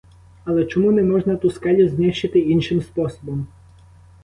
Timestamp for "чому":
0.65-0.91